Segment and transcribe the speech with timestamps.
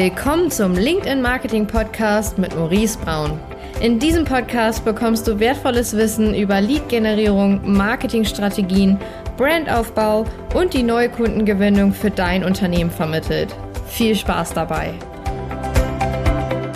[0.00, 3.36] Willkommen zum LinkedIn Marketing Podcast mit Maurice Braun.
[3.80, 8.96] In diesem Podcast bekommst du wertvolles Wissen über Lead-Generierung, Marketingstrategien,
[9.36, 10.24] Brandaufbau
[10.54, 13.52] und die neue Kundengewinnung für dein Unternehmen vermittelt.
[13.88, 14.94] Viel Spaß dabei!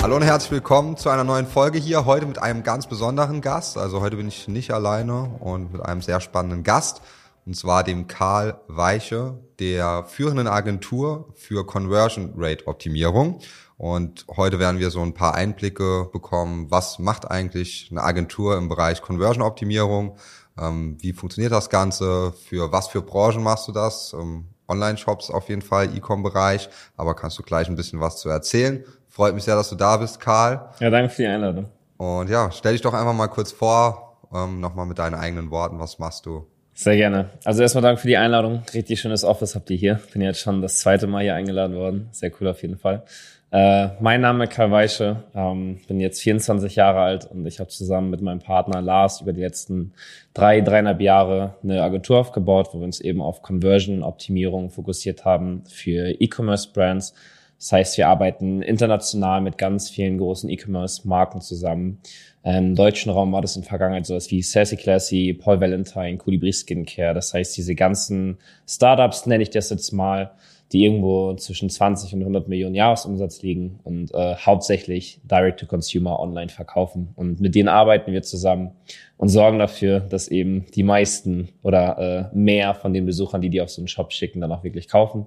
[0.02, 2.04] Hallo und herzlich willkommen zu einer neuen Folge hier.
[2.07, 3.79] Heute mit einem ganz besonderen Gast.
[3.79, 7.02] Also heute bin ich nicht alleine und mit einem sehr spannenden Gast.
[7.45, 13.40] Und zwar dem Karl Weiche, der führenden Agentur für Conversion Rate Optimierung.
[13.76, 18.68] Und heute werden wir so ein paar Einblicke bekommen, was macht eigentlich eine Agentur im
[18.68, 20.16] Bereich Conversion Optimierung?
[20.57, 22.32] Ähm, wie funktioniert das Ganze?
[22.32, 24.13] Für was für Branchen machst du das?
[24.13, 26.68] Ähm, Online-Shops auf jeden Fall, E-Com-Bereich.
[26.96, 28.85] Aber kannst du gleich ein bisschen was zu erzählen?
[29.08, 30.71] Freut mich sehr, dass du da bist, Karl.
[30.79, 31.68] Ja, danke für die Einladung.
[31.96, 35.78] Und ja, stell dich doch einfach mal kurz vor, ähm, nochmal mit deinen eigenen Worten.
[35.78, 36.47] Was machst du?
[36.83, 37.31] Sehr gerne.
[37.45, 38.64] Also erstmal danke für die Einladung.
[38.75, 40.00] Richtig schönes Office habt ihr hier.
[40.12, 42.08] Bin jetzt schon das zweite Mal hier eingeladen worden.
[42.11, 43.05] Sehr cool auf jeden Fall.
[43.53, 47.70] Äh, mein Name ist Karl Weische, ähm, bin jetzt 24 Jahre alt und ich habe
[47.70, 49.92] zusammen mit meinem Partner Lars über die letzten
[50.34, 56.11] drei, dreieinhalb Jahre eine Agentur aufgebaut, wo wir uns eben auf Conversion-Optimierung fokussiert haben für
[56.20, 57.14] E-Commerce-Brands.
[57.62, 62.00] Das heißt, wir arbeiten international mit ganz vielen großen E-Commerce-Marken zusammen
[62.42, 66.52] Im deutschen Raum war das in der Vergangenheit sowas wie Sassy Classy, Paul Valentine, Colibri
[66.52, 67.14] Skincare.
[67.14, 70.33] Das heißt, diese ganzen Startups, nenne ich das jetzt mal,
[70.72, 77.10] die irgendwo zwischen 20 und 100 Millionen Jahresumsatz liegen und äh, hauptsächlich Direct-to-Consumer online verkaufen.
[77.14, 78.72] Und mit denen arbeiten wir zusammen
[79.18, 83.60] und sorgen dafür, dass eben die meisten oder äh, mehr von den Besuchern, die die
[83.60, 85.27] auf so einen Shop schicken, dann auch wirklich kaufen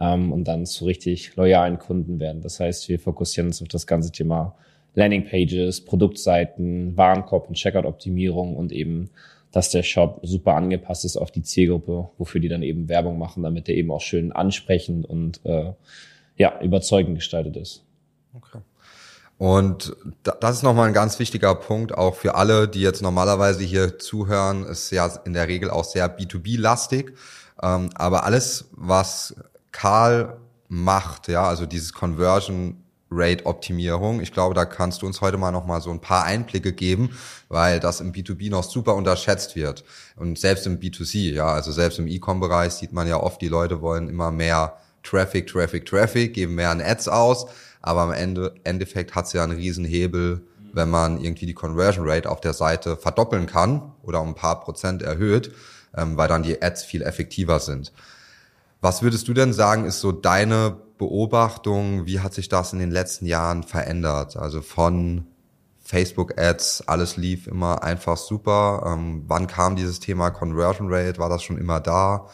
[0.00, 2.42] ähm, und dann zu richtig loyalen Kunden werden.
[2.42, 4.54] Das heißt, wir fokussieren uns auf das ganze Thema
[4.94, 9.10] Landingpages, Produktseiten, Warenkorb und Checkout-Optimierung und eben,
[9.52, 13.42] dass der Shop super angepasst ist auf die Zielgruppe, wofür die dann eben Werbung machen,
[13.42, 15.72] damit der eben auch schön ansprechend und äh,
[16.36, 17.84] ja, überzeugend gestaltet ist.
[18.34, 18.58] Okay.
[19.38, 23.98] Und das ist nochmal ein ganz wichtiger Punkt, auch für alle, die jetzt normalerweise hier
[23.98, 27.12] zuhören, ist ja in der Regel auch sehr B2B-lastig.
[27.62, 29.36] Ähm, aber alles, was
[29.72, 34.20] Karl macht, ja, also dieses Conversion Rate-Optimierung.
[34.20, 37.10] Ich glaube, da kannst du uns heute mal noch mal so ein paar Einblicke geben,
[37.48, 39.84] weil das im B2B noch super unterschätzt wird.
[40.16, 43.80] Und selbst im B2C, ja, also selbst im E-Com-Bereich sieht man ja oft, die Leute
[43.80, 47.46] wollen immer mehr Traffic, Traffic, Traffic, geben mehr an Ads aus,
[47.80, 50.42] aber am Ende, Endeffekt hat es ja einen riesen Hebel,
[50.74, 54.60] wenn man irgendwie die Conversion Rate auf der Seite verdoppeln kann oder um ein paar
[54.60, 55.52] Prozent erhöht,
[55.96, 57.92] ähm, weil dann die Ads viel effektiver sind.
[58.80, 62.90] Was würdest du denn sagen, ist so deine Beobachtung, wie hat sich das in den
[62.90, 64.36] letzten Jahren verändert?
[64.36, 65.26] Also von
[65.80, 68.84] Facebook-Ads, alles lief immer einfach super.
[68.86, 71.18] Ähm, wann kam dieses Thema Conversion Rate?
[71.18, 72.26] War das schon immer da?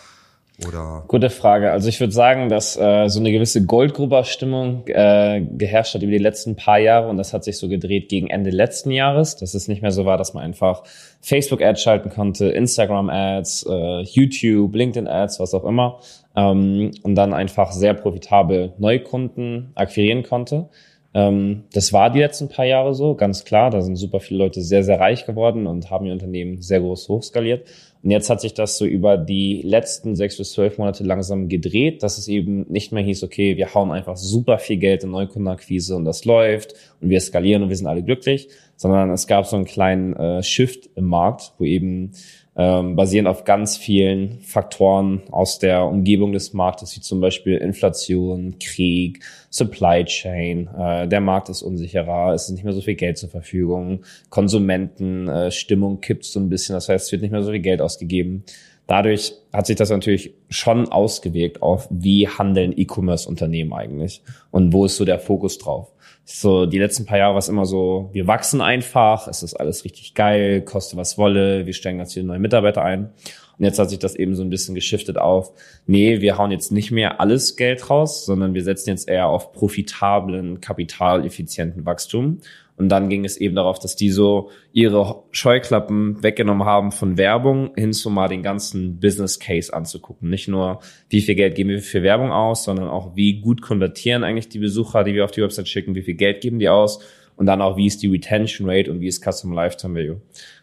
[0.68, 1.04] Oder?
[1.08, 1.72] Gute Frage.
[1.72, 6.18] Also ich würde sagen, dass äh, so eine gewisse Goldgruber-Stimmung äh, geherrscht hat über die
[6.18, 9.66] letzten paar Jahre und das hat sich so gedreht gegen Ende letzten Jahres, dass es
[9.66, 10.84] nicht mehr so war, dass man einfach
[11.22, 15.98] Facebook-Ads schalten konnte, Instagram-Ads, äh, YouTube, LinkedIn-Ads, was auch immer
[16.36, 20.68] ähm, und dann einfach sehr profitabel Neukunden akquirieren konnte.
[21.14, 23.70] Ähm, das war die letzten paar Jahre so, ganz klar.
[23.70, 27.08] Da sind super viele Leute sehr, sehr reich geworden und haben ihr Unternehmen sehr groß
[27.08, 27.66] hochskaliert.
[28.04, 32.02] Und jetzt hat sich das so über die letzten sechs bis zwölf Monate langsam gedreht,
[32.02, 35.96] dass es eben nicht mehr hieß, okay, wir hauen einfach super viel Geld in Neukundenakquise
[35.96, 39.56] und das läuft und wir skalieren und wir sind alle glücklich, sondern es gab so
[39.56, 42.12] einen kleinen äh, Shift im Markt, wo eben
[42.56, 48.56] ähm, basierend auf ganz vielen Faktoren aus der Umgebung des Marktes, wie zum Beispiel Inflation,
[48.60, 50.68] Krieg, Supply Chain.
[50.68, 55.28] Äh, der Markt ist unsicherer, es ist nicht mehr so viel Geld zur Verfügung, Konsumenten,
[55.28, 57.80] äh, Stimmung kippt so ein bisschen, das heißt, es wird nicht mehr so viel Geld
[57.80, 58.44] ausgegeben.
[58.86, 64.96] Dadurch hat sich das natürlich schon ausgewirkt auf, wie handeln E-Commerce-Unternehmen eigentlich und wo ist
[64.96, 65.93] so der Fokus drauf.
[66.26, 69.84] So, die letzten paar Jahre war es immer so, wir wachsen einfach, es ist alles
[69.84, 73.10] richtig geil, koste was wolle, wir stellen ganz viele neue Mitarbeiter ein.
[73.58, 75.52] Und jetzt hat sich das eben so ein bisschen geschiftet auf,
[75.86, 79.52] nee, wir hauen jetzt nicht mehr alles Geld raus, sondern wir setzen jetzt eher auf
[79.52, 82.40] profitablen, kapitaleffizienten Wachstum.
[82.76, 87.72] Und dann ging es eben darauf, dass die so ihre Scheuklappen weggenommen haben von Werbung
[87.76, 90.28] hin zu mal den ganzen Business Case anzugucken.
[90.28, 94.24] Nicht nur, wie viel Geld geben wir für Werbung aus, sondern auch, wie gut konvertieren
[94.24, 96.98] eigentlich die Besucher, die wir auf die Website schicken, wie viel Geld geben die aus
[97.36, 100.20] und dann auch, wie ist die Retention Rate und wie ist Customer Lifetime Value.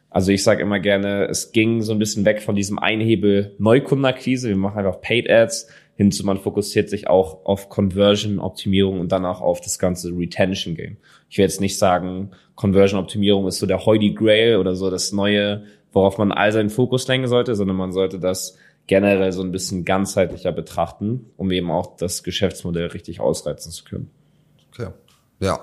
[0.10, 4.50] Also ich sage immer gerne, es ging so ein bisschen weg von diesem Einhebel Neukundenakquise.
[4.50, 5.70] Wir machen einfach Paid Ads
[6.02, 10.10] hin zu man fokussiert sich auch auf Conversion Optimierung und dann auch auf das ganze
[10.10, 10.98] Retention Game.
[11.30, 15.12] Ich will jetzt nicht sagen, Conversion Optimierung ist so der Holy Grail oder so das
[15.12, 18.58] neue, worauf man all seinen Fokus lenken sollte, sondern man sollte das
[18.88, 24.10] generell so ein bisschen ganzheitlicher betrachten, um eben auch das Geschäftsmodell richtig ausreizen zu können.
[24.72, 24.88] Okay.
[25.40, 25.60] Ja,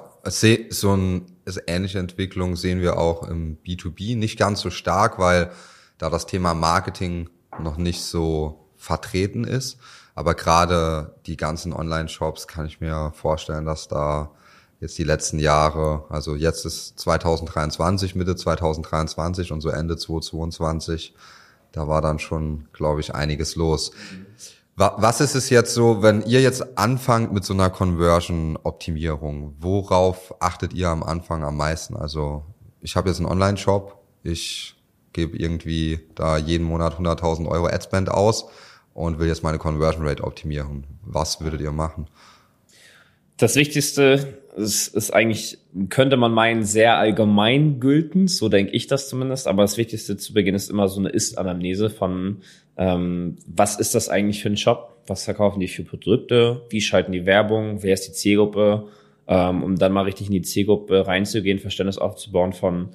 [0.71, 1.23] so eine
[1.67, 4.17] ähnliche Entwicklung sehen wir auch im B2B.
[4.17, 5.51] Nicht ganz so stark, weil
[5.99, 7.29] da das Thema Marketing
[7.61, 9.79] noch nicht so vertreten ist.
[10.19, 14.33] Aber gerade die ganzen Online-Shops kann ich mir vorstellen, dass da
[14.81, 21.15] jetzt die letzten Jahre, also jetzt ist 2023, Mitte 2023 und so Ende 2022,
[21.71, 23.93] da war dann schon, glaube ich, einiges los.
[24.75, 29.55] Was ist es jetzt so, wenn ihr jetzt anfangt mit so einer Conversion-Optimierung?
[29.61, 31.97] Worauf achtet ihr am Anfang am meisten?
[31.97, 32.43] Also
[32.81, 34.75] ich habe jetzt einen Online-Shop, ich
[35.13, 38.47] gebe irgendwie da jeden Monat 100.000 Euro Adspend aus
[38.95, 40.85] und will jetzt meine Conversion Rate optimieren.
[41.05, 42.07] Was würdet ihr machen?
[43.37, 45.59] Das Wichtigste ist, ist eigentlich,
[45.89, 50.35] könnte man meinen, sehr allgemein gültend, so denke ich das zumindest, aber das Wichtigste zu
[50.35, 52.39] Beginn ist immer so eine Ist-Anamnese von,
[52.77, 57.13] ähm, was ist das eigentlich für ein Shop, was verkaufen die für Produkte, wie schalten
[57.13, 58.89] die Werbung, wer ist die Zielgruppe,
[59.29, 62.89] ähm, um dann mal richtig in die Zielgruppe reinzugehen, Verständnis aufzubauen von,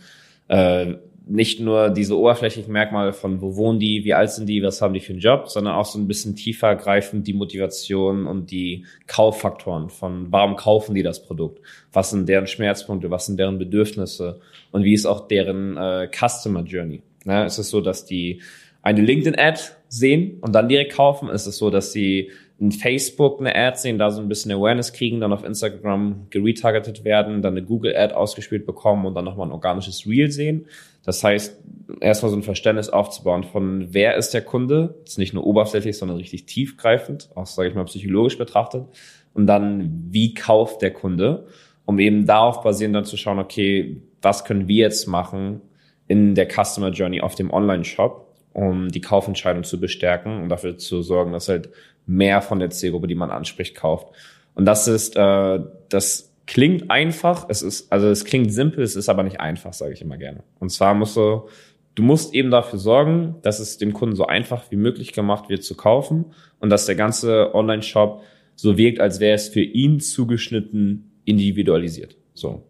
[0.50, 4.81] äh, nicht nur diese oberflächlichen Merkmale von wo wohnen die, wie alt sind die, was
[4.81, 8.52] haben die für einen Job, sondern auch so ein bisschen tiefer greifend die Motivation und
[8.52, 11.62] die Kauffaktoren von warum kaufen die das Produkt,
[11.94, 14.42] was sind deren Schmerzpunkte, was sind deren Bedürfnisse
[14.72, 17.02] und wie ist auch deren äh, Customer Journey.
[17.24, 17.46] Ne?
[17.46, 18.42] Ist es so, dass die
[18.81, 21.30] eine LinkedIn-Ad sehen und dann direkt kaufen?
[21.30, 24.94] Ist es so, dass sie in Facebook eine Ad sehen, da so ein bisschen Awareness
[24.94, 29.52] kriegen, dann auf Instagram geretargetet werden, dann eine Google-Ad ausgespielt bekommen und dann nochmal ein
[29.52, 30.68] organisches Reel sehen.
[31.04, 31.60] Das heißt,
[32.00, 36.18] erstmal so ein Verständnis aufzubauen von wer ist der Kunde, ist nicht nur oberflächlich, sondern
[36.18, 38.86] richtig tiefgreifend, auch sage ich mal psychologisch betrachtet.
[39.34, 41.48] Und dann, wie kauft der Kunde,
[41.86, 45.62] um eben darauf basierend dann zu schauen, okay, was können wir jetzt machen
[46.08, 51.02] in der Customer Journey auf dem Online-Shop, um die Kaufentscheidung zu bestärken und dafür zu
[51.02, 51.70] sorgen, dass halt
[52.06, 54.14] mehr von der Zielgruppe, die man anspricht, kauft.
[54.56, 55.60] Und das ist, äh,
[55.90, 59.94] das klingt einfach, es ist, also es klingt simpel, es ist aber nicht einfach, sage
[59.94, 60.44] ich immer gerne.
[60.60, 61.48] Und zwar musst du,
[61.96, 65.64] du musst eben dafür sorgen, dass es dem Kunden so einfach wie möglich gemacht wird
[65.64, 66.26] zu kaufen
[66.60, 68.24] und dass der ganze Online-Shop
[68.56, 72.18] so wirkt, als wäre es für ihn zugeschnitten individualisiert.
[72.34, 72.64] So.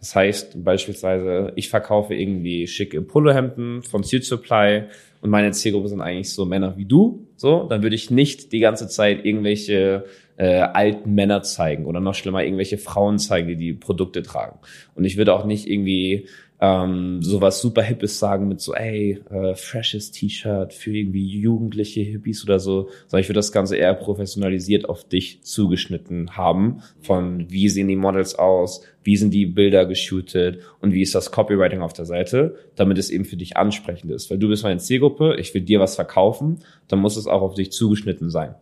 [0.00, 4.84] Das heißt beispielsweise, ich verkaufe irgendwie schicke Polohemden von Suit Supply
[5.20, 8.60] und meine Zielgruppe sind eigentlich so Männer wie du, so, dann würde ich nicht die
[8.60, 10.04] ganze Zeit irgendwelche
[10.36, 14.60] äh, alten Männer zeigen oder noch schlimmer irgendwelche Frauen zeigen, die die Produkte tragen.
[14.94, 16.28] Und ich würde auch nicht irgendwie
[16.60, 22.42] ähm, sowas super Hippes sagen mit so, ey, äh, freshes T-Shirt für irgendwie jugendliche Hippies
[22.42, 27.68] oder so, sondern ich würde das Ganze eher professionalisiert auf dich zugeschnitten haben, von wie
[27.68, 31.92] sehen die Models aus, wie sind die Bilder geshootet und wie ist das Copywriting auf
[31.92, 34.28] der Seite, damit es eben für dich ansprechend ist.
[34.30, 36.58] Weil du bist meine Zielgruppe, ich will dir was verkaufen,
[36.88, 38.56] dann muss es auch auf dich zugeschnitten sein.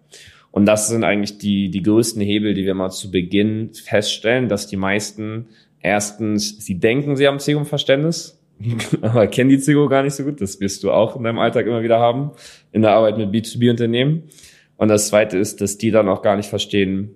[0.56, 4.66] Und das sind eigentlich die, die größten Hebel, die wir mal zu Beginn feststellen, dass
[4.66, 5.48] die meisten
[5.86, 8.42] Erstens, sie denken, sie haben Zielgruppenverständnis,
[9.02, 10.40] aber kennen die Zielgruppe gar nicht so gut.
[10.40, 12.32] Das wirst du auch in deinem Alltag immer wieder haben,
[12.72, 14.24] in der Arbeit mit B2B-Unternehmen.
[14.78, 17.14] Und das Zweite ist, dass die dann auch gar nicht verstehen,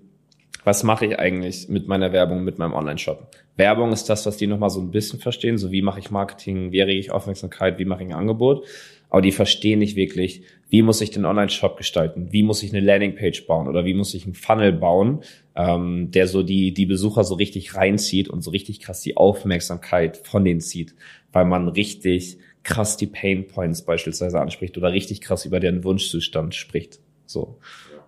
[0.63, 3.33] was mache ich eigentlich mit meiner Werbung, mit meinem Online-Shop.
[3.57, 6.71] Werbung ist das, was die nochmal so ein bisschen verstehen, so wie mache ich Marketing,
[6.71, 8.65] wie errege ich Aufmerksamkeit, wie mache ich ein Angebot.
[9.11, 12.85] Aber die verstehen nicht wirklich, wie muss ich den Online-Shop gestalten, wie muss ich eine
[12.85, 15.21] Landingpage bauen oder wie muss ich einen Funnel bauen,
[15.57, 20.17] ähm, der so die, die Besucher so richtig reinzieht und so richtig krass die Aufmerksamkeit
[20.17, 20.95] von denen zieht,
[21.33, 26.55] weil man richtig krass die Pain Points beispielsweise anspricht oder richtig krass über deren Wunschzustand
[26.55, 27.01] spricht.
[27.27, 27.59] So,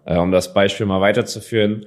[0.04, 1.86] äh, um das Beispiel mal weiterzuführen.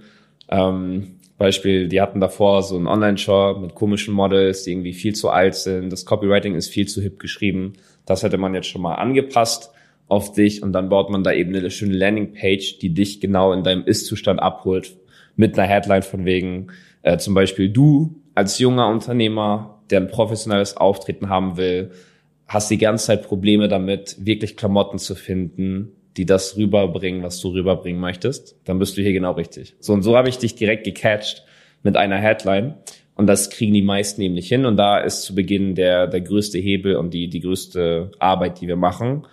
[0.49, 5.29] Ähm, Beispiel, die hatten davor so einen Online-Shop mit komischen Models, die irgendwie viel zu
[5.29, 5.91] alt sind.
[5.91, 7.73] Das Copywriting ist viel zu hip geschrieben.
[8.05, 9.71] Das hätte man jetzt schon mal angepasst
[10.07, 10.61] auf dich.
[10.63, 14.41] Und dann baut man da eben eine schöne Landingpage, die dich genau in deinem Ist-Zustand
[14.41, 14.95] abholt.
[15.35, 16.67] Mit einer Headline von wegen
[17.01, 21.91] äh, zum Beispiel du als junger Unternehmer, der ein professionelles Auftreten haben will,
[22.47, 27.49] hast die ganze Zeit Probleme damit, wirklich Klamotten zu finden, die das rüberbringen, was du
[27.49, 29.75] rüberbringen möchtest, dann bist du hier genau richtig.
[29.79, 31.43] So und so habe ich dich direkt gecatcht
[31.83, 32.75] mit einer Headline
[33.15, 36.21] und das kriegen die meisten eben nicht hin und da ist zu Beginn der der
[36.21, 39.25] größte Hebel und die die größte Arbeit, die wir machen,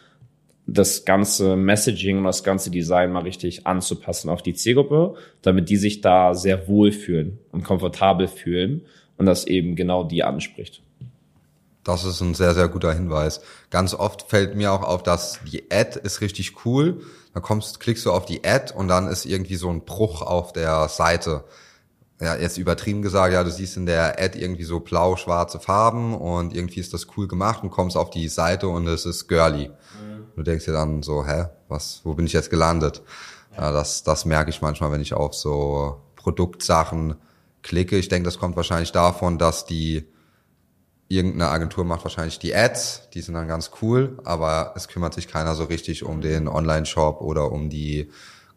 [0.67, 5.77] das ganze Messaging und das ganze Design mal richtig anzupassen auf die Zielgruppe, damit die
[5.77, 8.83] sich da sehr wohl fühlen und komfortabel fühlen
[9.17, 10.83] und das eben genau die anspricht.
[11.85, 13.41] Das ist ein sehr, sehr guter Hinweis.
[13.71, 17.01] Ganz oft fällt mir auch auf, dass die Ad ist richtig cool.
[17.35, 20.53] Dann kommst, klickst du auf die Ad und dann ist irgendwie so ein Bruch auf
[20.53, 21.43] der Seite.
[22.23, 26.55] Ja, jetzt übertrieben gesagt, ja, du siehst in der Ad irgendwie so blau-schwarze Farben und
[26.55, 29.69] irgendwie ist das cool gemacht und kommst auf die Seite und es ist girly.
[29.69, 30.27] Mhm.
[30.37, 33.03] Du denkst dir dann so, hä, was, wo bin ich jetzt gelandet?
[33.57, 37.17] Ja, das, das merke ich manchmal, wenn ich auf so Produktsachen
[37.63, 37.97] klicke.
[37.97, 40.07] Ich denke, das kommt wahrscheinlich davon, dass die
[41.09, 45.27] irgendeine Agentur macht wahrscheinlich die Ads, die sind dann ganz cool, aber es kümmert sich
[45.27, 48.11] keiner so richtig um den Online-Shop oder um die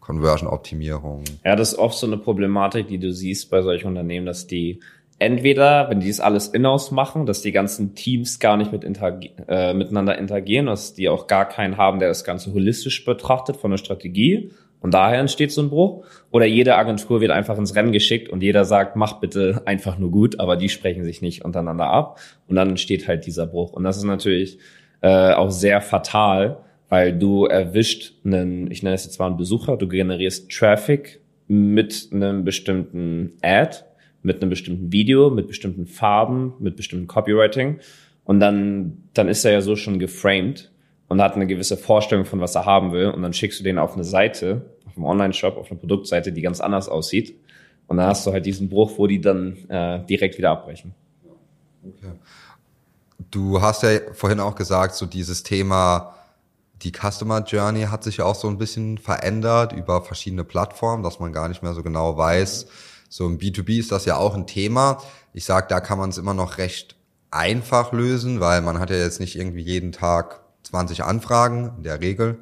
[0.06, 1.24] Conversion-Optimierung.
[1.44, 4.80] Ja, das ist oft so eine Problematik, die du siehst bei solchen Unternehmen, dass die
[5.18, 9.32] entweder, wenn die es alles in-house machen, dass die ganzen Teams gar nicht mit interagi
[9.48, 13.70] äh, miteinander interagieren, dass die auch gar keinen haben, der das Ganze holistisch betrachtet von
[13.70, 16.04] der Strategie und daher entsteht so ein Bruch.
[16.30, 20.10] Oder jede Agentur wird einfach ins Rennen geschickt und jeder sagt, mach bitte einfach nur
[20.10, 22.20] gut, aber die sprechen sich nicht untereinander ab.
[22.46, 23.72] Und dann entsteht halt dieser Bruch.
[23.72, 24.58] Und das ist natürlich
[25.00, 29.76] äh, auch sehr fatal, weil du erwischt einen, ich nenne es jetzt mal einen Besucher,
[29.76, 33.84] du generierst Traffic mit einem bestimmten Ad
[34.26, 37.78] mit einem bestimmten Video, mit bestimmten Farben, mit bestimmten Copywriting.
[38.24, 40.72] Und dann, dann ist er ja so schon geframed
[41.08, 43.10] und hat eine gewisse Vorstellung von, was er haben will.
[43.10, 46.42] Und dann schickst du den auf eine Seite, auf einem Online-Shop, auf eine Produktseite, die
[46.42, 47.36] ganz anders aussieht.
[47.86, 50.92] Und dann hast du halt diesen Bruch, wo die dann äh, direkt wieder abbrechen.
[51.84, 52.12] Okay.
[53.30, 56.16] Du hast ja vorhin auch gesagt, so dieses Thema,
[56.82, 61.20] die Customer Journey hat sich ja auch so ein bisschen verändert über verschiedene Plattformen, dass
[61.20, 62.66] man gar nicht mehr so genau weiß,
[63.08, 65.02] so im B2B ist das ja auch ein Thema.
[65.32, 66.96] Ich sage, da kann man es immer noch recht
[67.30, 72.00] einfach lösen, weil man hat ja jetzt nicht irgendwie jeden Tag 20 Anfragen in der
[72.00, 72.40] Regel,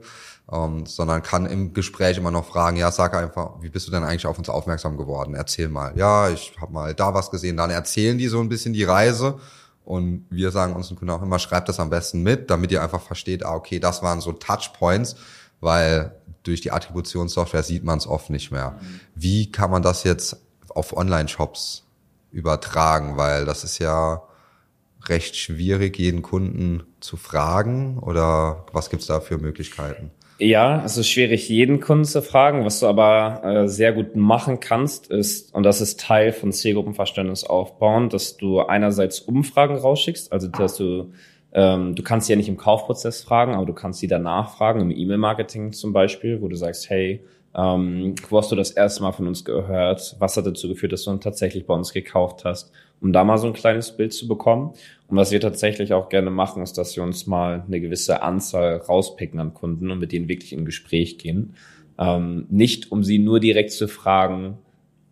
[0.50, 4.04] ähm, sondern kann im Gespräch immer noch fragen, ja, sag einfach, wie bist du denn
[4.04, 5.34] eigentlich auf uns aufmerksam geworden?
[5.34, 5.96] Erzähl mal.
[5.96, 7.56] Ja, ich habe mal da was gesehen.
[7.56, 9.38] Dann erzählen die so ein bisschen die Reise
[9.84, 13.02] und wir sagen unseren Kunden auch immer, schreibt das am besten mit, damit ihr einfach
[13.02, 15.16] versteht, ah, okay, das waren so Touchpoints,
[15.60, 18.78] weil durch die Attributionssoftware sieht man es oft nicht mehr.
[19.14, 20.38] Wie kann man das jetzt
[20.68, 21.84] auf Online-Shops
[22.32, 24.22] übertragen, weil das ist ja
[25.06, 30.10] recht schwierig, jeden Kunden zu fragen oder was gibt's da für Möglichkeiten?
[30.44, 32.66] Ja, es ist schwierig, jeden Kunden zu fragen.
[32.66, 37.44] Was du aber äh, sehr gut machen kannst, ist, und das ist Teil von Zielgruppenverständnis
[37.44, 41.12] aufbauen, dass du einerseits Umfragen rausschickst, also dass du
[41.54, 44.82] ähm, du kannst sie ja nicht im Kaufprozess fragen, aber du kannst sie danach fragen,
[44.82, 47.24] im E-Mail-Marketing zum Beispiel, wo du sagst, hey,
[47.54, 50.16] ähm, wo hast du das erste Mal von uns gehört?
[50.18, 52.70] Was hat dazu geführt, dass du dann tatsächlich bei uns gekauft hast?
[53.00, 54.74] Um da mal so ein kleines Bild zu bekommen.
[55.14, 58.78] Und was wir tatsächlich auch gerne machen, ist, dass wir uns mal eine gewisse Anzahl
[58.78, 61.54] rauspicken an Kunden und mit denen wirklich in Gespräch gehen.
[62.00, 64.59] Ähm, nicht um sie nur direkt zu fragen,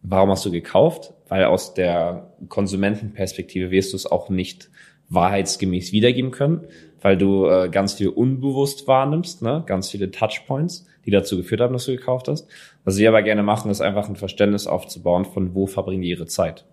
[0.02, 1.14] warum hast du gekauft?
[1.28, 4.70] Weil aus der Konsumentenperspektive wirst du es auch nicht
[5.08, 6.62] wahrheitsgemäß wiedergeben können,
[7.00, 9.62] weil du äh, ganz viel unbewusst wahrnimmst, ne?
[9.68, 12.48] ganz viele Touchpoints die dazu geführt haben, dass du gekauft hast.
[12.84, 16.26] Was wir aber gerne machen, ist einfach ein Verständnis aufzubauen, von wo verbringen die ihre
[16.26, 16.64] Zeit.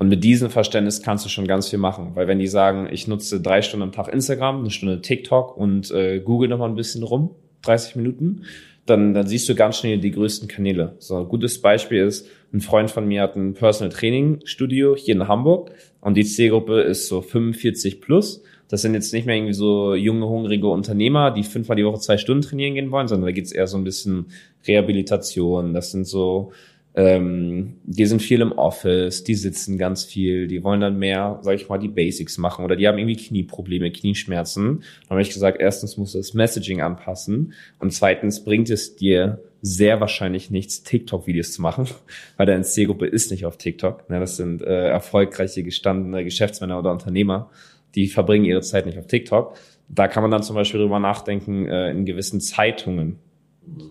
[0.00, 3.06] Und mit diesem Verständnis kannst du schon ganz viel machen, weil wenn die sagen, ich
[3.06, 6.74] nutze drei Stunden am Tag Instagram, eine Stunde TikTok und äh, Google noch mal ein
[6.74, 8.44] bisschen rum, 30 Minuten,
[8.86, 10.94] dann, dann siehst du ganz schnell die größten Kanäle.
[11.00, 15.16] So ein gutes Beispiel ist, ein Freund von mir hat ein Personal Training Studio hier
[15.16, 19.52] in Hamburg und die Zielgruppe ist so 45 plus das sind jetzt nicht mehr irgendwie
[19.52, 23.32] so junge, hungrige Unternehmer, die fünfmal die Woche zwei Stunden trainieren gehen wollen, sondern da
[23.32, 24.26] geht's eher so ein bisschen
[24.66, 25.74] Rehabilitation.
[25.74, 26.52] Das sind so,
[26.94, 31.54] ähm, die sind viel im Office, die sitzen ganz viel, die wollen dann mehr, sag
[31.54, 34.82] ich mal, die Basics machen oder die haben irgendwie Knieprobleme, Knieschmerzen.
[35.02, 39.40] Dann habe ich gesagt, erstens musst du das Messaging anpassen und zweitens bringt es dir
[39.62, 41.86] sehr wahrscheinlich nichts, TikTok-Videos zu machen,
[42.36, 44.08] weil deine Zielgruppe ist nicht auf TikTok.
[44.10, 47.50] Ne, das sind äh, erfolgreiche, gestandene Geschäftsmänner oder Unternehmer
[47.94, 49.56] die verbringen ihre Zeit nicht auf TikTok.
[49.88, 53.18] Da kann man dann zum Beispiel drüber nachdenken, äh, in gewissen Zeitungen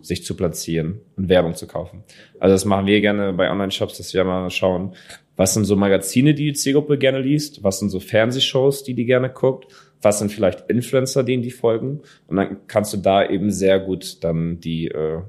[0.01, 2.03] sich zu platzieren und Werbung zu kaufen.
[2.39, 4.95] Also das machen wir gerne bei Online-Shops, dass wir mal schauen,
[5.35, 9.05] was sind so Magazine, die die Zielgruppe gerne liest, was sind so Fernsehshows, die die
[9.05, 9.67] gerne guckt,
[10.01, 14.23] was sind vielleicht Influencer, denen die folgen und dann kannst du da eben sehr gut
[14.23, 15.21] dann die, äh,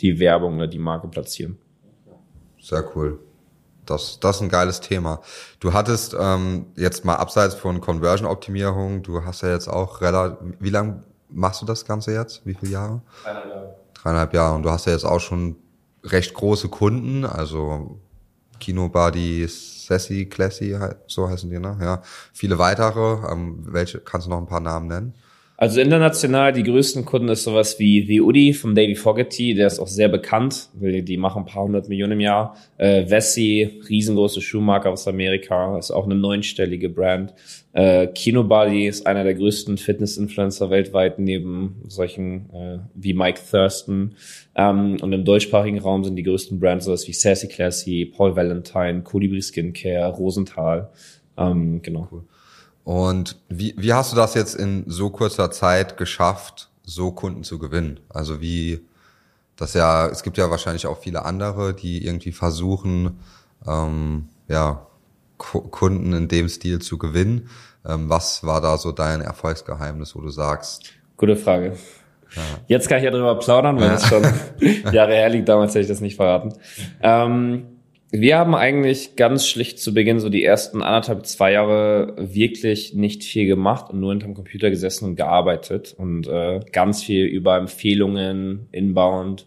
[0.00, 1.58] die Werbung oder die Marke platzieren.
[2.60, 3.20] Sehr cool.
[3.86, 5.20] Das, das ist ein geiles Thema.
[5.60, 10.70] Du hattest ähm, jetzt mal abseits von Conversion-Optimierung, du hast ja jetzt auch relativ, wie
[10.70, 12.46] lange machst du das Ganze jetzt?
[12.46, 13.02] Wie viele Jahre?
[13.22, 13.83] Dreieinhalb Jahre.
[14.04, 14.54] Dreieinhalb Jahre.
[14.54, 15.56] Und du hast ja jetzt auch schon
[16.04, 17.98] recht große Kunden, also
[18.60, 21.76] Kino Buddy, Sassy, Classy, so heißen die, ne?
[21.80, 22.02] Ja.
[22.32, 23.32] Viele weitere.
[23.32, 25.14] Ähm, welche, kannst du noch ein paar Namen nennen?
[25.56, 29.78] Also international die größten Kunden ist sowas wie The Udi vom Davy Fogarty, der ist
[29.78, 32.56] auch sehr bekannt, die machen ein paar hundert Millionen im Jahr.
[32.76, 37.34] Äh, Vessi, riesengroße Schuhmarke aus Amerika, ist auch eine neunstellige Brand.
[37.72, 44.16] Äh, Kinobody ist einer der größten Fitness-Influencer weltweit, neben solchen äh, wie Mike Thurston.
[44.56, 49.02] Ähm, und im deutschsprachigen Raum sind die größten Brands sowas wie Sassy Classy, Paul Valentine,
[49.02, 50.90] Colibri Skincare, Rosenthal.
[51.38, 52.08] Ähm, genau.
[52.10, 52.24] Cool.
[52.84, 57.58] Und wie, wie hast du das jetzt in so kurzer Zeit geschafft, so Kunden zu
[57.58, 58.00] gewinnen?
[58.10, 58.86] Also wie,
[59.56, 63.20] das ja, es gibt ja wahrscheinlich auch viele andere, die irgendwie versuchen,
[63.66, 64.86] ähm, ja,
[65.38, 67.48] Kunden in dem Stil zu gewinnen.
[67.86, 70.92] Ähm, was war da so dein Erfolgsgeheimnis, wo du sagst?
[71.16, 71.76] Gute Frage.
[72.36, 72.42] Ja.
[72.66, 73.92] Jetzt kann ich ja drüber plaudern, weil ja.
[73.94, 74.22] das schon
[74.92, 75.48] Jahre her liegt.
[75.48, 76.54] Damals hätte ich das nicht verraten.
[77.02, 77.73] Ähm,
[78.20, 83.24] wir haben eigentlich ganz schlicht zu Beginn so die ersten anderthalb, zwei Jahre wirklich nicht
[83.24, 88.68] viel gemacht und nur hinterm Computer gesessen und gearbeitet und äh, ganz viel über Empfehlungen,
[88.70, 89.46] Inbound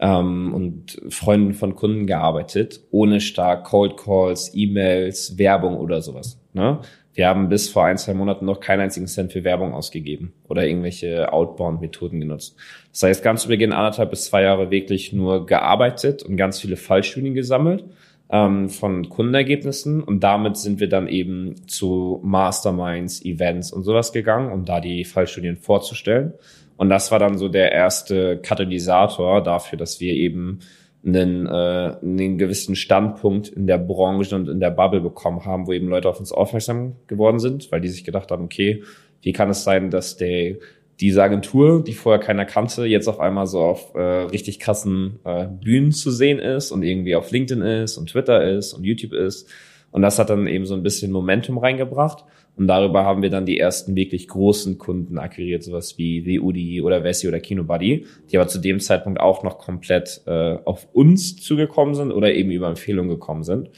[0.00, 6.38] ähm, und Freunden von Kunden gearbeitet, ohne stark Cold Calls, E-Mails, Werbung oder sowas.
[6.52, 6.80] Ne?
[7.14, 10.66] Wir haben bis vor ein, zwei Monaten noch keinen einzigen Cent für Werbung ausgegeben oder
[10.66, 12.56] irgendwelche Outbound-Methoden genutzt.
[12.90, 16.76] Das heißt, ganz zu Beginn anderthalb bis zwei Jahre wirklich nur gearbeitet und ganz viele
[16.76, 17.84] Fallstudien gesammelt
[18.30, 24.52] ähm, von Kundenergebnissen und damit sind wir dann eben zu Masterminds, Events und sowas gegangen,
[24.52, 26.34] um da die Fallstudien vorzustellen.
[26.76, 30.58] Und das war dann so der erste Katalysator dafür, dass wir eben
[31.06, 35.72] einen, äh, einen gewissen Standpunkt in der Branche und in der Bubble bekommen haben, wo
[35.72, 38.82] eben Leute auf uns aufmerksam geworden sind, weil die sich gedacht haben, okay,
[39.22, 40.56] wie kann es sein, dass der
[41.00, 45.46] diese Agentur, die vorher keiner kannte, jetzt auf einmal so auf äh, richtig krassen äh,
[45.46, 49.48] Bühnen zu sehen ist und irgendwie auf LinkedIn ist und Twitter ist und YouTube ist.
[49.90, 52.24] Und das hat dann eben so ein bisschen Momentum reingebracht.
[52.56, 56.82] Und darüber haben wir dann die ersten wirklich großen Kunden akquiriert, sowas wie The Udi
[56.82, 61.36] oder Vessi oder KinoBuddy, die aber zu dem Zeitpunkt auch noch komplett äh, auf uns
[61.36, 63.70] zugekommen sind oder eben über Empfehlungen gekommen sind.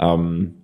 [0.00, 0.54] Ähm,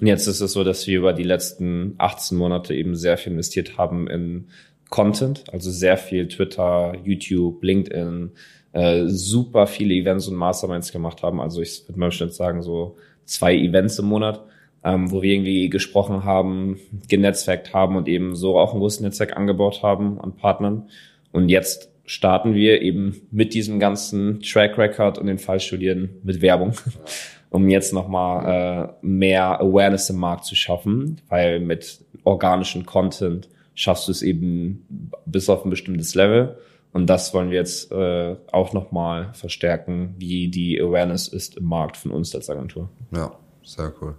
[0.00, 3.32] und jetzt ist es so, dass wir über die letzten 18 Monate eben sehr viel
[3.32, 4.48] investiert haben in
[4.90, 8.32] Content, also sehr viel Twitter, YouTube, LinkedIn,
[8.72, 11.40] äh, super viele Events und Masterminds gemacht haben.
[11.40, 14.44] Also ich würde mal bestimmt sagen, so zwei Events im Monat
[14.84, 19.36] ähm, wo wir irgendwie gesprochen haben, genetzwerkt haben und eben so auch ein großes Netzwerk
[19.36, 20.88] angebaut haben an Partnern.
[21.32, 26.74] Und jetzt starten wir eben mit diesem ganzen Track Record und den Fallstudien mit Werbung,
[27.50, 34.06] um jetzt nochmal äh, mehr Awareness im Markt zu schaffen, weil mit organischen Content schaffst
[34.08, 36.58] du es eben bis auf ein bestimmtes Level.
[36.92, 41.96] Und das wollen wir jetzt äh, auch nochmal verstärken, wie die Awareness ist im Markt
[41.96, 42.88] von uns als Agentur.
[43.12, 43.32] Ja,
[43.64, 44.14] sehr cool.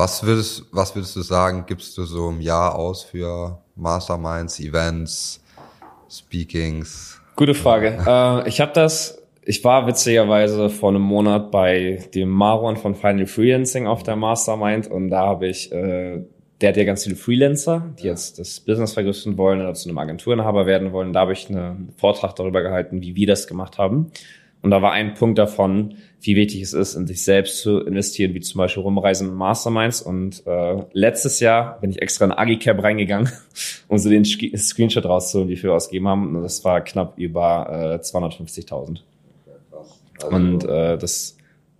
[0.00, 5.44] Was würdest, was würdest du sagen, gibst du so im Jahr aus für Masterminds, Events,
[6.10, 7.20] Speakings?
[7.36, 7.98] Gute Frage.
[8.06, 13.26] äh, ich habe das, ich war witzigerweise vor einem Monat bei dem Maron von Final
[13.26, 16.22] Freelancing auf der Mastermind und da habe ich, äh,
[16.62, 18.12] der hat ja ganz viele Freelancer, die ja.
[18.12, 21.12] jetzt das Business vergrößern wollen oder zu einem Agenturinhaber werden wollen.
[21.12, 24.12] Da habe ich einen Vortrag darüber gehalten, wie wir das gemacht haben.
[24.62, 28.34] Und da war ein Punkt davon, wie wichtig es ist, in sich selbst zu investieren,
[28.34, 30.02] wie zum Beispiel Rumreisen und Masterminds.
[30.02, 33.30] Und äh, letztes Jahr bin ich extra in Agicap reingegangen,
[33.88, 36.36] um so den Screenshot rauszuholen, wie viel wir ausgegeben haben.
[36.36, 39.00] Und das war knapp über äh, 250.000.
[40.22, 41.36] Also, und äh, das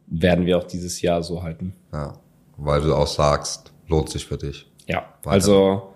[0.07, 1.75] werden wir auch dieses Jahr so halten.
[1.93, 2.15] Ja,
[2.57, 4.67] weil du auch sagst, lohnt sich für dich.
[4.87, 5.31] Ja, Weiter.
[5.31, 5.90] also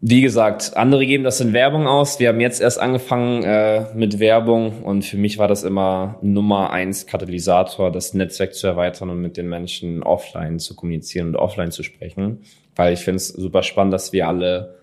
[0.00, 2.20] wie gesagt, andere geben das in Werbung aus.
[2.20, 6.70] Wir haben jetzt erst angefangen äh, mit Werbung und für mich war das immer Nummer
[6.70, 11.72] eins Katalysator, das Netzwerk zu erweitern und mit den Menschen offline zu kommunizieren und offline
[11.72, 12.42] zu sprechen.
[12.76, 14.76] Weil ich finde es super spannend, dass wir alle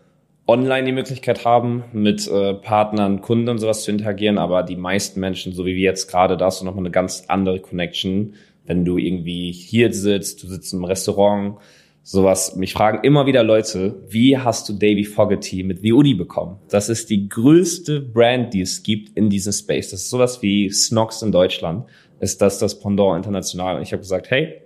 [0.48, 5.22] online die Möglichkeit haben, mit äh, Partnern, Kunden und sowas zu interagieren, aber die meisten
[5.22, 8.34] Menschen, so wie wir jetzt gerade, da hast du nochmal eine ganz andere Connection,
[8.66, 11.56] wenn du irgendwie hier sitzt, du sitzt im Restaurant,
[12.06, 12.56] sowas.
[12.56, 16.58] Mich fragen immer wieder Leute, wie hast du Davy Fogarty mit The Udi bekommen?
[16.70, 19.90] Das ist die größte Brand, die es gibt in diesem Space.
[19.90, 21.86] Das ist sowas wie Snox in Deutschland.
[22.20, 23.78] Ist das das Pendant international?
[23.78, 24.62] Und ich habe gesagt, hey,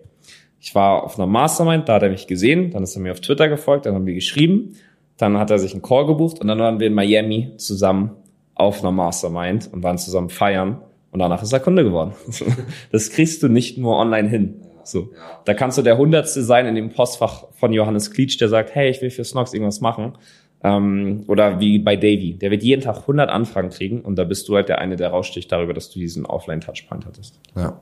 [0.59, 3.21] ich war auf einer Mastermind, da hat er mich gesehen, dann ist er mir auf
[3.21, 4.75] Twitter gefolgt, dann haben wir geschrieben,
[5.15, 8.11] dann hat er sich einen Call gebucht und dann waren wir in Miami zusammen
[8.53, 12.13] auf einer Mastermind und waren zusammen feiern und danach ist er Kunde geworden.
[12.91, 14.55] Das kriegst du nicht nur online hin.
[14.91, 15.11] So.
[15.13, 15.41] Ja.
[15.45, 18.89] Da kannst du der Hundertste sein in dem Postfach von Johannes Klitsch, der sagt, hey,
[18.89, 20.17] ich will für Snox irgendwas machen.
[20.61, 22.37] Ähm, oder wie bei Davy.
[22.37, 25.09] Der wird jeden Tag 100 Anfragen kriegen und da bist du halt der eine, der
[25.09, 27.39] raussticht darüber, dass du diesen Offline-Touchpoint hattest.
[27.55, 27.79] Ja.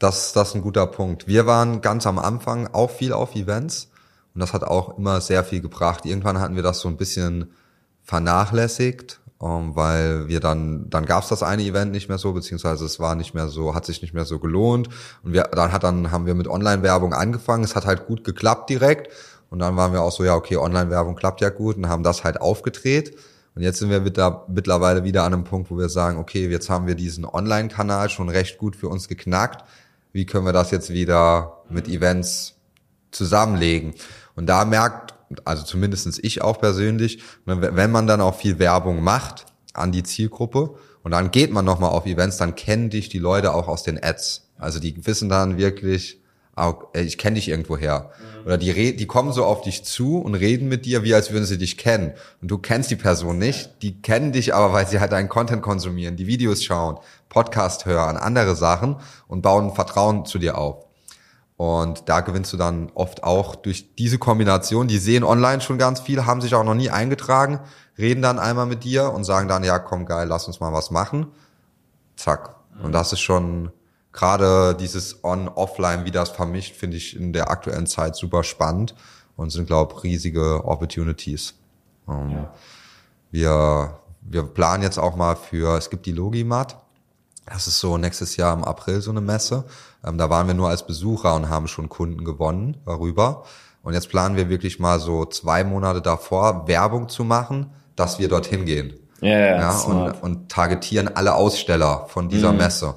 [0.00, 1.28] Das, das ist ein guter Punkt.
[1.28, 3.92] Wir waren ganz am Anfang auch viel auf Events
[4.34, 6.04] und das hat auch immer sehr viel gebracht.
[6.04, 7.52] Irgendwann hatten wir das so ein bisschen
[8.02, 12.32] vernachlässigt um, ähm, weil wir dann, dann gab es das eine Event nicht mehr so,
[12.32, 14.88] beziehungsweise es war nicht mehr so, hat sich nicht mehr so gelohnt.
[15.22, 17.62] Und wir, dann hat dann haben wir mit Online-Werbung angefangen.
[17.62, 19.12] Es hat halt gut geklappt direkt.
[19.50, 22.24] Und dann waren wir auch so, ja, okay, Online-Werbung klappt ja gut und haben das
[22.24, 23.16] halt aufgedreht.
[23.54, 24.00] Und jetzt sind wir
[24.48, 28.30] mittlerweile wieder an einem Punkt, wo wir sagen, okay, jetzt haben wir diesen Online-Kanal schon
[28.30, 29.64] recht gut für uns geknackt.
[30.12, 32.54] Wie können wir das jetzt wieder mit Events
[33.10, 33.94] zusammenlegen?
[34.34, 35.13] Und da merkt
[35.44, 40.74] also zumindestens ich auch persönlich, wenn man dann auch viel Werbung macht an die Zielgruppe
[41.02, 44.02] und dann geht man nochmal auf Events, dann kennen dich die Leute auch aus den
[44.02, 44.48] Ads.
[44.58, 46.20] Also die wissen dann wirklich,
[46.56, 48.10] ah, ich kenne dich irgendwo her.
[48.18, 48.46] Mhm.
[48.46, 51.44] Oder die, die kommen so auf dich zu und reden mit dir, wie als würden
[51.44, 52.12] sie dich kennen.
[52.40, 55.62] Und du kennst die Person nicht, die kennen dich aber, weil sie halt deinen Content
[55.62, 60.83] konsumieren, die Videos schauen, Podcast hören, andere Sachen und bauen Vertrauen zu dir auf.
[61.56, 64.88] Und da gewinnst du dann oft auch durch diese Kombination.
[64.88, 67.60] Die sehen online schon ganz viel, haben sich auch noch nie eingetragen,
[67.96, 70.90] reden dann einmal mit dir und sagen dann, ja, komm geil, lass uns mal was
[70.90, 71.28] machen.
[72.16, 72.56] Zack.
[72.82, 73.70] Und das ist schon
[74.12, 78.94] gerade dieses On-Offline, wie das vermischt, finde ich in der aktuellen Zeit super spannend
[79.36, 81.54] und sind, glaube riesige Opportunities.
[82.08, 82.54] Ähm, ja.
[83.30, 86.76] Wir, wir planen jetzt auch mal für, es gibt die Logimat.
[87.46, 89.64] Das ist so nächstes Jahr im April so eine Messe.
[90.04, 93.44] Ähm, da waren wir nur als Besucher und haben schon Kunden gewonnen darüber.
[93.82, 98.28] Und jetzt planen wir wirklich mal so zwei Monate davor Werbung zu machen, dass wir
[98.28, 98.94] dorthin gehen.
[99.22, 102.56] Yeah, ja, und, und targetieren alle Aussteller von dieser mm.
[102.56, 102.94] Messe.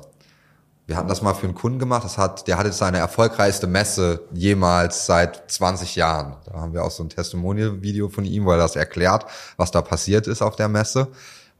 [0.86, 4.22] Wir hatten das mal für einen Kunden gemacht, das hat, der hatte seine erfolgreichste Messe
[4.32, 6.38] jemals seit 20 Jahren.
[6.46, 9.26] Da haben wir auch so ein Testimonial-Video von ihm, wo er das erklärt,
[9.58, 11.10] was da passiert ist auf der Messe.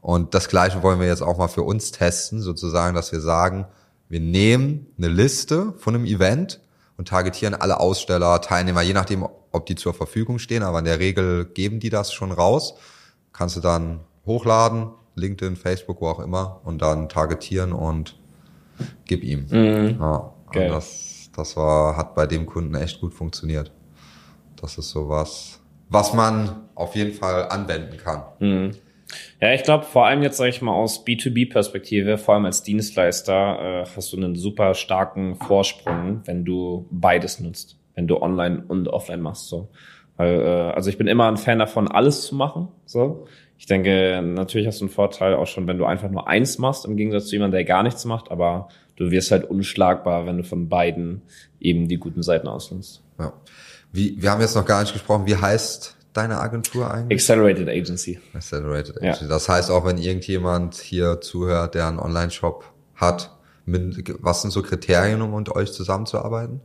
[0.00, 3.66] Und das Gleiche wollen wir jetzt auch mal für uns testen, sozusagen, dass wir sagen,
[4.08, 6.60] wir nehmen eine Liste von einem Event
[6.96, 10.98] und targetieren alle Aussteller, Teilnehmer, je nachdem, ob die zur Verfügung stehen, aber in der
[10.98, 12.74] Regel geben die das schon raus.
[13.32, 18.18] Kannst du dann hochladen, LinkedIn, Facebook, wo auch immer, und dann targetieren und
[19.04, 19.46] gib ihm.
[19.50, 19.98] Mhm.
[20.00, 20.68] Ja, okay.
[20.68, 23.72] das, das war, hat bei dem Kunden echt gut funktioniert.
[24.56, 28.22] Das ist sowas, was man auf jeden Fall anwenden kann.
[28.40, 28.76] Mhm.
[29.40, 33.82] Ja, ich glaube, vor allem jetzt sage ich mal aus B2B-Perspektive, vor allem als Dienstleister,
[33.82, 38.88] äh, hast du einen super starken Vorsprung, wenn du beides nutzt, wenn du online und
[38.88, 39.48] offline machst.
[39.48, 39.70] So,
[40.16, 42.68] Weil, äh, also ich bin immer ein Fan davon, alles zu machen.
[42.84, 43.26] So,
[43.58, 46.84] ich denke, natürlich hast du einen Vorteil auch schon, wenn du einfach nur eins machst,
[46.84, 48.30] im Gegensatz zu jemandem, der gar nichts macht.
[48.30, 51.22] Aber du wirst halt unschlagbar, wenn du von beiden
[51.60, 53.02] eben die guten Seiten ausnimmst.
[53.18, 53.32] Ja.
[53.90, 55.26] Wie, wir haben jetzt noch gar nicht gesprochen.
[55.26, 57.18] Wie heißt deine Agentur eigentlich?
[57.20, 58.18] Accelerated Agency.
[58.34, 59.24] Accelerated Agency.
[59.24, 59.28] Ja.
[59.28, 64.62] Das heißt auch, wenn irgendjemand hier zuhört, der einen Online-Shop hat, mit, was sind so
[64.62, 66.60] Kriterien, um mit euch zusammenzuarbeiten?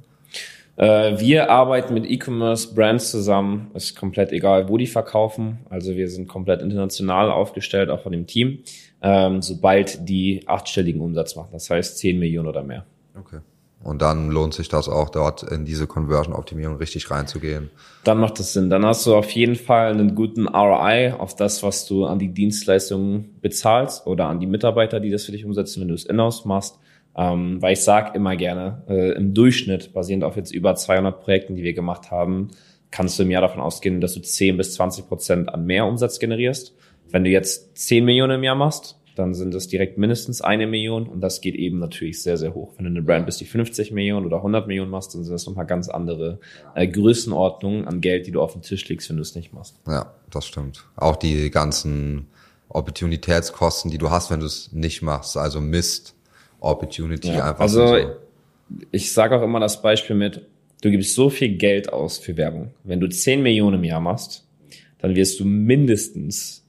[0.75, 3.71] Äh, wir arbeiten mit E-Commerce-Brands zusammen.
[3.73, 5.59] Ist komplett egal, wo die verkaufen.
[5.69, 8.59] Also wir sind komplett international aufgestellt, auch von dem Team.
[9.01, 11.49] Ähm, sobald die achtstelligen Umsatz machen.
[11.51, 12.85] Das heißt 10 Millionen oder mehr.
[13.19, 13.39] Okay.
[13.83, 17.69] Und dann lohnt sich das auch dort in diese Conversion-Optimierung richtig reinzugehen.
[18.05, 18.69] Dann macht das Sinn.
[18.69, 22.33] Dann hast du auf jeden Fall einen guten ROI auf das, was du an die
[22.33, 26.45] Dienstleistungen bezahlst oder an die Mitarbeiter, die das für dich umsetzen, wenn du es in-house
[26.45, 26.79] machst.
[27.15, 31.55] Ähm, weil ich sage immer gerne, äh, im Durchschnitt, basierend auf jetzt über 200 Projekten,
[31.55, 32.49] die wir gemacht haben,
[32.89, 36.19] kannst du im Jahr davon ausgehen, dass du 10 bis 20 Prozent an mehr Umsatz
[36.19, 36.73] generierst.
[37.09, 41.07] Wenn du jetzt 10 Millionen im Jahr machst, dann sind es direkt mindestens eine Million
[41.07, 42.73] und das geht eben natürlich sehr, sehr hoch.
[42.77, 45.45] Wenn du eine Brand bis die 50 Millionen oder 100 Millionen machst, dann sind das
[45.45, 46.39] nochmal ganz andere
[46.75, 49.79] äh, Größenordnungen an Geld, die du auf den Tisch legst, wenn du es nicht machst.
[49.87, 50.85] Ja, das stimmt.
[50.95, 52.27] Auch die ganzen
[52.69, 56.15] Opportunitätskosten, die du hast, wenn du es nicht machst, also Mist,
[56.59, 57.61] Opportunity ja, einfach.
[57.61, 58.09] Also so.
[58.91, 60.47] ich sage auch immer das Beispiel mit,
[60.81, 62.71] du gibst so viel Geld aus für Werbung.
[62.83, 64.47] Wenn du 10 Millionen im Jahr machst,
[64.99, 66.62] dann wirst du mindestens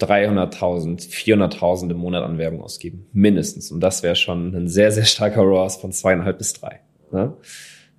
[0.00, 3.06] 300.000, 400.000 im Monat an Werbung ausgeben.
[3.12, 3.70] Mindestens.
[3.70, 6.80] Und das wäre schon ein sehr, sehr starker ROAS von zweieinhalb bis drei.
[7.12, 7.34] Ne?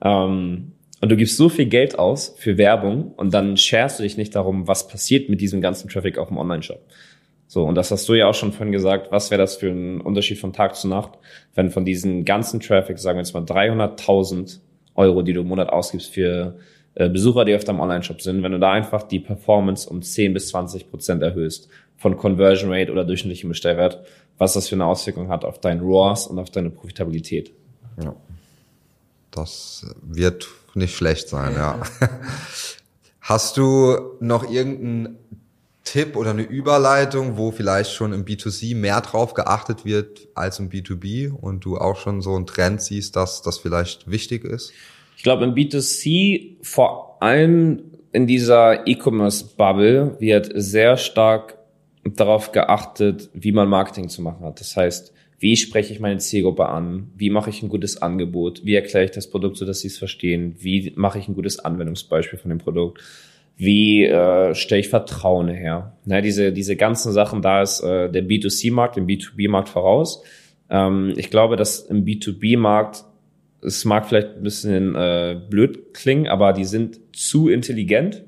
[0.04, 4.18] Ähm, und du gibst so viel Geld aus für Werbung und dann sharest du dich
[4.18, 6.82] nicht darum, was passiert mit diesem ganzen Traffic auf dem Online-Shop.
[7.48, 10.02] So, und das hast du ja auch schon vorhin gesagt, was wäre das für ein
[10.02, 11.12] Unterschied von Tag zu Nacht,
[11.54, 14.60] wenn von diesen ganzen Traffic, sagen wir jetzt mal 300.000
[14.96, 16.58] Euro, die du im Monat ausgibst für
[16.96, 20.48] Besucher, die auf deinem Online-Shop sind, wenn du da einfach die Performance um 10 bis
[20.50, 24.06] 20 Prozent erhöhst von Conversion Rate oder durchschnittlichem Bestellwert,
[24.38, 27.52] was das für eine Auswirkung hat auf dein ROAS und auf deine Profitabilität.
[28.02, 28.16] Ja.
[29.32, 31.82] Das wird nicht schlecht sein, ja.
[33.22, 35.18] Hast du noch irgendeinen
[35.84, 40.70] Tipp oder eine Überleitung, wo vielleicht schon im B2C mehr drauf geachtet wird als im
[40.70, 44.74] B2B und du auch schon so einen Trend siehst, dass das vielleicht wichtig ist?
[45.18, 51.58] Ich glaube, im B2C vor allem in dieser E-Commerce-Bubble wird sehr stark
[52.04, 54.60] darauf geachtet, wie man Marketing zu machen hat.
[54.60, 57.12] Das heißt, wie spreche ich meine Zielgruppe an?
[57.18, 58.66] Wie mache ich ein gutes Angebot?
[58.66, 60.56] Wie erkläre ich das Produkt, so dass sie es verstehen?
[60.60, 63.02] Wie mache ich ein gutes Anwendungsbeispiel von dem Produkt?
[63.58, 65.98] Wie äh, stelle ich Vertrauen her?
[66.06, 70.24] Na, diese, diese ganzen Sachen, da ist äh, der B2C-Markt, dem B2B-Markt voraus.
[70.70, 73.04] Ähm, ich glaube, dass im B2B-Markt,
[73.66, 78.24] es mag vielleicht ein bisschen äh, blöd klingen, aber die sind zu intelligent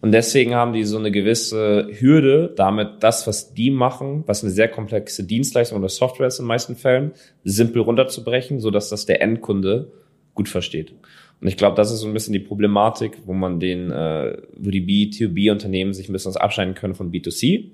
[0.00, 4.52] und deswegen haben die so eine gewisse Hürde, damit das, was die machen, was eine
[4.52, 7.12] sehr komplexe Dienstleistung oder Software ist in den meisten Fällen,
[7.42, 9.90] simpel runterzubrechen, so dass das der Endkunde
[10.34, 10.94] gut versteht.
[11.40, 14.70] Und ich glaube, das ist so ein bisschen die Problematik, wo man den, äh, wo
[14.70, 17.70] die B2B-Unternehmen sich ein bisschen abscheiden können von B2C.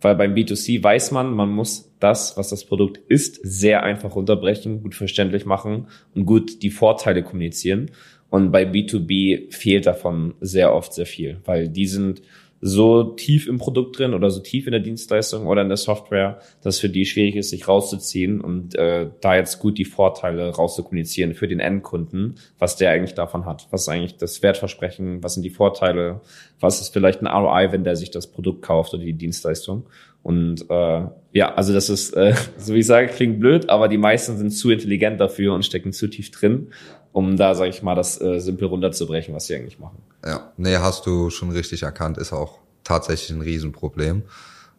[0.00, 4.82] Weil beim B2C weiß man, man muss das, was das Produkt ist, sehr einfach runterbrechen,
[4.82, 7.90] gut verständlich machen und gut die Vorteile kommunizieren.
[8.30, 12.22] Und bei B2B fehlt davon sehr oft sehr viel, weil die sind
[12.60, 16.40] so tief im Produkt drin oder so tief in der Dienstleistung oder in der Software,
[16.62, 21.34] dass für die schwierig ist, sich rauszuziehen und äh, da jetzt gut die Vorteile rauszukommunizieren
[21.34, 23.68] für den Endkunden, was der eigentlich davon hat.
[23.70, 26.20] Was eigentlich das Wertversprechen, was sind die Vorteile,
[26.58, 29.86] was ist vielleicht ein ROI, wenn der sich das Produkt kauft oder die Dienstleistung.
[30.22, 33.98] Und äh, ja, also das ist, äh, so wie ich sage, klingt blöd, aber die
[33.98, 36.68] meisten sind zu intelligent dafür und stecken zu tief drin,
[37.12, 39.98] um da, sage ich mal, das äh, simpel runterzubrechen, was sie eigentlich machen.
[40.24, 44.22] Ja, nee, hast du schon richtig erkannt, ist auch tatsächlich ein Riesenproblem.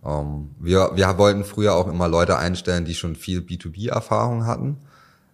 [0.05, 4.77] Ähm, wir, wir wollten früher auch immer Leute einstellen, die schon viel B2B-Erfahrung hatten.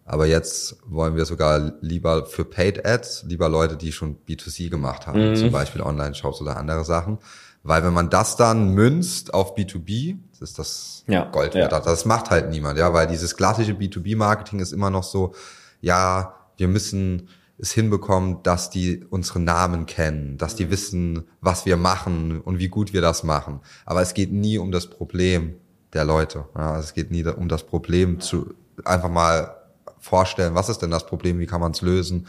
[0.05, 5.08] Aber jetzt wollen wir sogar lieber für Paid Ads, lieber Leute, die schon B2C gemacht
[5.08, 5.36] haben, mhm.
[5.36, 7.17] zum Beispiel Online-Shops oder andere Sachen.
[7.63, 11.71] Weil wenn man das dann münzt auf B2B, das ist das ja, Gold wert.
[11.71, 11.79] Ja.
[11.79, 15.34] Das macht halt niemand, ja, weil dieses klassische B2B-Marketing ist immer noch so,
[15.81, 21.77] ja, wir müssen es hinbekommen, dass die unsere Namen kennen, dass die wissen, was wir
[21.77, 23.61] machen und wie gut wir das machen.
[23.85, 25.55] Aber es geht nie um das Problem
[25.93, 26.45] der Leute.
[26.55, 29.55] Ja, es geht nie um das Problem zu einfach mal
[29.99, 32.27] vorstellen, was ist denn das Problem, wie kann man es lösen.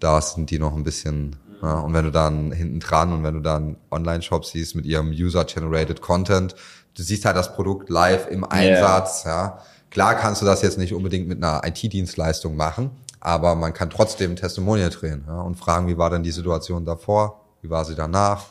[0.00, 3.34] Da sind die noch ein bisschen ja, und wenn du dann hinten dran und wenn
[3.34, 6.54] du dann Online-Shop siehst mit ihrem User-Generated Content,
[6.94, 9.34] du siehst halt das Produkt live im Einsatz, yeah.
[9.34, 9.58] ja.
[9.90, 12.90] Klar kannst du das jetzt nicht unbedingt mit einer IT-Dienstleistung machen,
[13.28, 17.44] aber man kann trotzdem Testimonial drehen ja, und fragen, wie war denn die Situation davor,
[17.60, 18.46] wie war sie danach,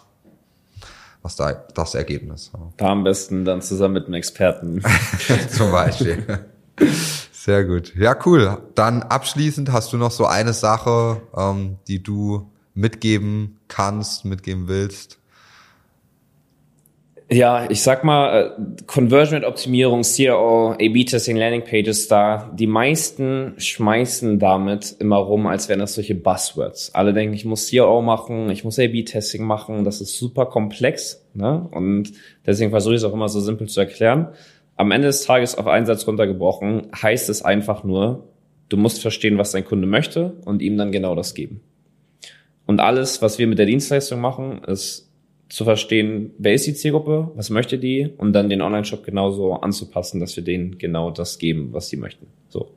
[1.24, 2.52] was da das Ergebnis.
[2.54, 2.60] Ja.
[2.78, 4.84] Da am besten dann zusammen mit einem Experten.
[5.50, 6.46] Zum Beispiel.
[7.32, 7.96] Sehr gut.
[7.96, 8.60] Ja, cool.
[8.76, 15.18] Dann abschließend hast du noch so eine Sache, ähm, die du mitgeben kannst, mitgeben willst?
[17.30, 24.40] Ja, ich sag mal, äh, Conversion Optimierung, CRO, A-B-Testing, Landing Pages da, die meisten schmeißen
[24.40, 26.96] damit immer rum, als wären das solche Buzzwords.
[26.96, 31.68] Alle denken, ich muss CRO machen, ich muss A-B-Testing machen, das ist super komplex, ne?
[31.72, 32.14] Und
[32.46, 34.30] deswegen versuche ich es auch immer so simpel zu erklären.
[34.78, 38.30] Am Ende des Tages auf einen Satz runtergebrochen, heißt es einfach nur,
[38.70, 41.60] du musst verstehen, was dein Kunde möchte und ihm dann genau das geben.
[42.66, 45.07] Und alles, was wir mit der Dienstleistung machen, ist
[45.50, 50.20] zu verstehen, wer ist die Zielgruppe, was möchte die und dann den Online-Shop genauso anzupassen,
[50.20, 52.28] dass wir denen genau das geben, was sie möchten.
[52.50, 52.76] So.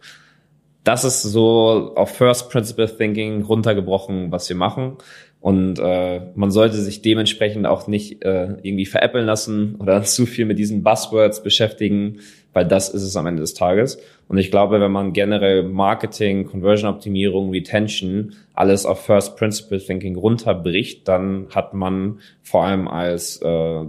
[0.85, 4.97] Das ist so auf First Principle Thinking runtergebrochen, was wir machen.
[5.41, 10.45] Und äh, man sollte sich dementsprechend auch nicht äh, irgendwie veräppeln lassen oder zu viel
[10.45, 12.21] mit diesen Buzzwords beschäftigen,
[12.53, 13.99] weil das ist es am Ende des Tages.
[14.29, 21.07] Und ich glaube, wenn man generell Marketing, Conversion-Optimierung, Retention, alles auf First Principle Thinking runterbricht,
[21.09, 23.85] dann hat man vor allem als äh,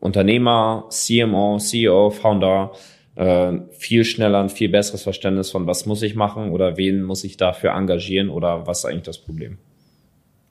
[0.00, 2.72] Unternehmer, CMO, CEO, Founder
[3.14, 7.24] äh, viel schneller ein viel besseres Verständnis von, was muss ich machen oder wen muss
[7.24, 9.58] ich dafür engagieren oder was ist eigentlich das Problem.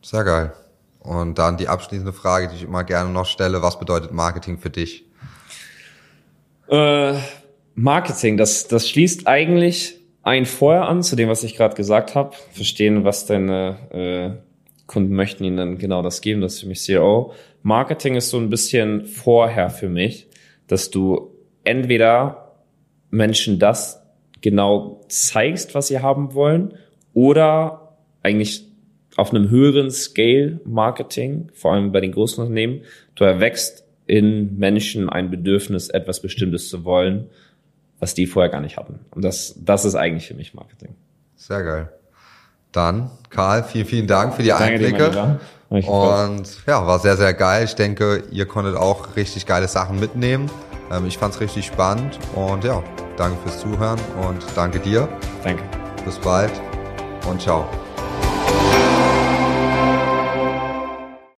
[0.02, 0.54] Sehr geil.
[1.00, 4.70] Und dann die abschließende Frage, die ich immer gerne noch stelle, was bedeutet Marketing für
[4.70, 5.06] dich?
[6.68, 7.16] Äh,
[7.76, 12.36] Marketing, das, das schließt eigentlich ein vorher an zu dem, was ich gerade gesagt habe.
[12.52, 16.42] Verstehen, was deine äh, Kunden möchten ihnen dann genau das geben.
[16.42, 17.34] Das ist für mich CEO.
[17.64, 20.28] Marketing ist so ein bisschen vorher für mich,
[20.68, 21.32] dass du
[21.64, 22.56] entweder
[23.10, 24.04] Menschen das
[24.42, 26.74] genau zeigst, was sie haben wollen,
[27.14, 28.66] oder eigentlich
[29.18, 32.84] auf einem höheren Scale Marketing, vor allem bei den großen Unternehmen,
[33.16, 37.30] du erwächst in Menschen ein Bedürfnis, etwas Bestimmtes zu wollen,
[38.02, 39.00] was die vorher gar nicht hatten.
[39.12, 40.96] Und das, das ist eigentlich für mich Marketing.
[41.38, 41.90] Sehr geil.
[42.74, 45.12] Dann, Karl, vielen, vielen Dank für die Danke Einblicke.
[45.12, 47.64] Dir, und ja, war sehr, sehr geil.
[47.64, 50.50] Ich denke, ihr konntet auch richtig geile Sachen mitnehmen.
[50.92, 52.84] Ähm, ich fand es richtig spannend und ja,
[53.18, 55.08] danke fürs Zuhören und danke dir.
[55.44, 55.64] Danke.
[56.04, 56.52] Bis bald
[57.30, 57.66] und ciao.